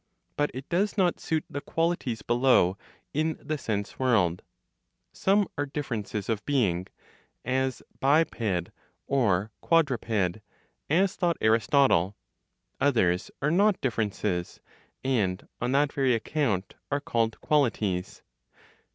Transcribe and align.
But 0.35 0.49
it 0.55 0.67
does 0.67 0.97
not 0.97 1.19
suit 1.19 1.45
the 1.47 1.61
qualities 1.61 2.23
below 2.23 2.75
(in 3.13 3.37
the 3.39 3.55
sense 3.59 3.99
world); 3.99 4.41
some 5.13 5.47
are 5.59 5.67
differences 5.67 6.27
of 6.27 6.43
being, 6.43 6.87
as 7.45 7.83
biped, 7.99 8.71
or 9.05 9.51
quadruped 9.61 10.39
(as 10.89 11.15
thought 11.15 11.37
Aristotle); 11.39 12.15
others 12.79 13.29
are 13.43 13.51
not 13.51 13.79
differences, 13.79 14.59
and 15.03 15.47
on 15.61 15.71
that 15.73 15.93
very 15.93 16.15
account 16.15 16.73
are 16.89 16.99
called 16.99 17.39
qualities. 17.39 18.23